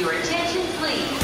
[0.00, 1.20] Your attention, please.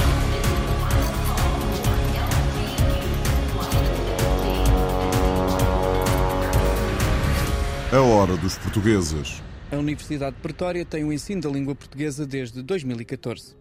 [7.91, 9.43] A hora dos portugueses.
[9.73, 13.57] A Universidade de Pretória tem o ensino da língua portuguesa desde 2014.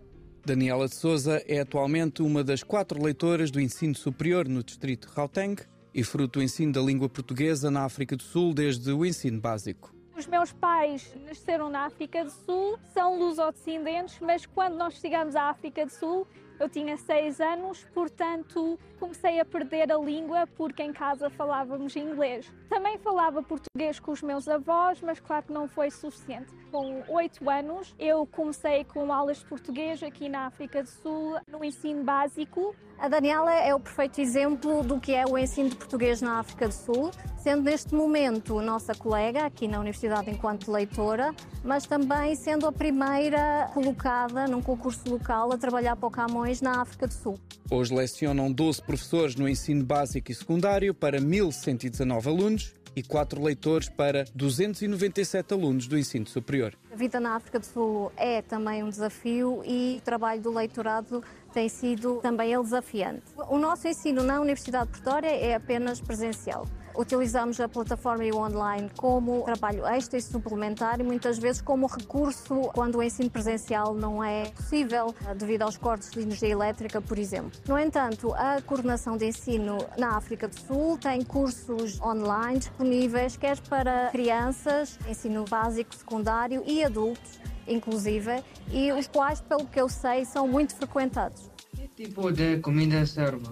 [0.45, 5.15] Daniela de Souza é atualmente uma das quatro leitoras do ensino superior no distrito de
[5.15, 5.55] Gauteng
[5.93, 9.95] e fruto do ensino da língua portuguesa na África do Sul desde o ensino básico.
[10.17, 15.49] Os meus pais nasceram na África do Sul, são lusodescendentes, mas quando nós chegamos à
[15.49, 16.25] África do Sul,
[16.57, 22.49] eu tinha seis anos, portanto comecei a perder a língua porque em casa falávamos inglês.
[22.69, 26.53] Também falava português com os meus avós, mas claro que não foi suficiente.
[26.75, 31.63] Com oito anos eu comecei com aulas de português aqui na África do Sul, no
[31.63, 32.75] ensino básico.
[32.99, 36.67] A Daniela é o perfeito exemplo do que é o ensino de português na África
[36.67, 42.67] do Sul, sendo neste momento nossa colega aqui na Universidade enquanto leitora, mas também sendo
[42.67, 47.39] a primeira colocada num concurso local a trabalhar para o Camões na África do Sul.
[47.71, 53.89] Hoje lecionam 12 professores no ensino básico e secundário para 1.119 alunos e 4 leitores
[53.89, 56.73] para 297 alunos do ensino superior.
[56.91, 61.23] A vida na África do Sul é também um desafio e o trabalho do leitorado
[61.53, 63.23] tem sido também desafiante.
[63.49, 66.67] O nosso ensino na Universidade de Pretória é apenas presencial.
[66.97, 71.87] Utilizamos a plataforma e o online como trabalho extra e suplementar e muitas vezes como
[71.87, 77.17] recurso quando o ensino presencial não é possível devido aos cortes de energia elétrica, por
[77.17, 77.51] exemplo.
[77.67, 83.59] No entanto, a coordenação de ensino na África do Sul tem cursos online disponíveis, quer
[83.61, 90.23] para crianças, ensino básico, secundário e adultos, inclusive, e os quais, pelo que eu sei,
[90.23, 91.51] são muito frequentados.
[91.75, 93.49] Que tipo de comida serve?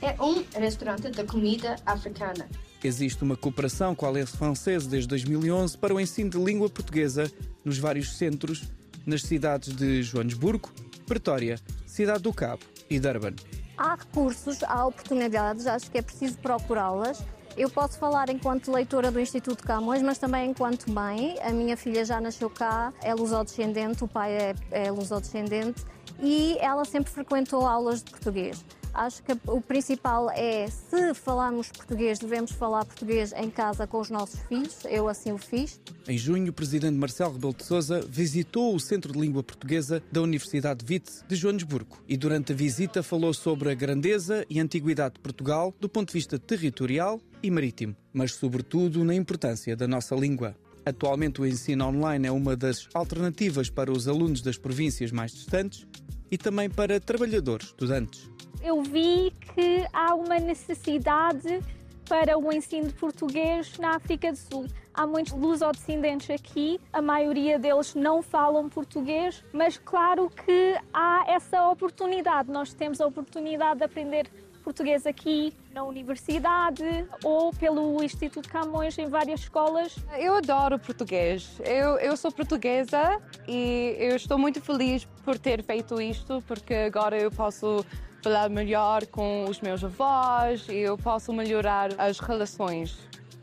[0.00, 2.48] É um restaurante de comida africana.
[2.84, 7.30] Existe uma cooperação com a Alliance Française desde 2011 para o ensino de língua portuguesa
[7.64, 8.64] nos vários centros
[9.06, 10.68] nas cidades de Joanesburgo,
[11.06, 13.34] Pretória, Cidade do Cabo e Durban.
[13.78, 17.22] Há recursos, há oportunidades, acho que é preciso procurá-las.
[17.56, 21.36] Eu posso falar enquanto leitora do Instituto Camões, mas também enquanto mãe.
[21.42, 25.84] A minha filha já nasceu cá, é lusodescendente, o pai é, é lusodescendente
[26.18, 28.64] e ela sempre frequentou aulas de português.
[28.94, 34.10] Acho que o principal é, se falarmos português, devemos falar português em casa com os
[34.10, 34.84] nossos filhos.
[34.84, 35.80] Eu assim o fiz.
[36.06, 40.20] Em junho, o presidente Marcelo Rebelo de Sousa visitou o Centro de Língua Portuguesa da
[40.20, 45.20] Universidade Witts de Joanesburgo e durante a visita falou sobre a grandeza e antiguidade de
[45.20, 50.54] Portugal do ponto de vista territorial e marítimo, mas sobretudo na importância da nossa língua.
[50.84, 55.86] Atualmente o ensino online é uma das alternativas para os alunos das províncias mais distantes
[56.30, 61.60] e também para trabalhadores, estudantes eu vi que há uma necessidade
[62.08, 64.66] para o ensino de português na África do Sul.
[64.92, 71.66] Há muitos lusodescendentes aqui, a maioria deles não falam português, mas claro que há essa
[71.68, 72.50] oportunidade.
[72.50, 74.26] Nós temos a oportunidade de aprender
[74.62, 76.84] português aqui na universidade
[77.22, 79.96] ou pelo Instituto Camões em várias escolas.
[80.18, 81.60] Eu adoro português.
[81.64, 87.20] Eu, eu sou portuguesa e eu estou muito feliz por ter feito isto, porque agora
[87.20, 87.84] eu posso
[88.22, 92.96] falar melhor com os meus avós e eu posso melhorar as relações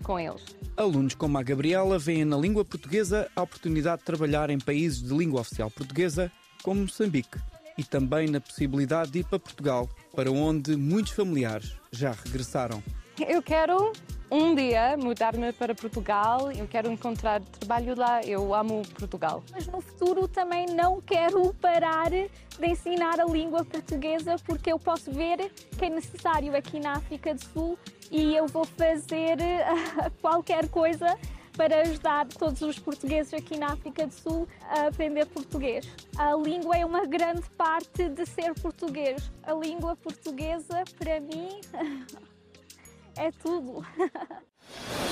[0.04, 0.44] com eles.
[0.78, 5.14] Alunos como a Gabriela veem na língua portuguesa a oportunidade de trabalhar em países de
[5.14, 6.32] língua oficial portuguesa,
[6.64, 7.38] como Moçambique,
[7.80, 12.84] e também na possibilidade de ir para Portugal, para onde muitos familiares já regressaram.
[13.18, 13.94] Eu quero
[14.30, 19.42] um dia mudar-me para Portugal, eu quero encontrar trabalho lá, eu amo Portugal.
[19.52, 22.30] Mas no futuro também não quero parar de
[22.62, 27.44] ensinar a língua portuguesa porque eu posso ver que é necessário aqui na África do
[27.46, 27.80] Sul
[28.12, 29.38] e eu vou fazer
[30.22, 31.18] qualquer coisa
[31.60, 35.86] para ajudar todos os portugueses aqui na África do Sul a aprender português.
[36.18, 39.30] A língua é uma grande parte de ser português.
[39.44, 41.60] A língua portuguesa, para mim,
[43.18, 43.86] é tudo.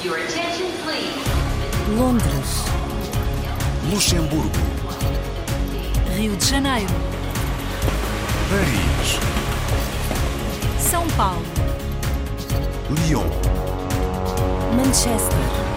[0.06, 2.00] Your attention, please.
[2.00, 2.64] Londres,
[3.92, 4.50] Luxemburgo,
[6.16, 6.94] Rio de Janeiro,
[8.50, 9.20] Paris,
[10.80, 11.44] São Paulo,
[12.90, 13.28] Lyon.
[14.78, 15.77] Manchester.